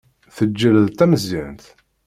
[0.35, 1.63] Teǧǧel d tameẓyant.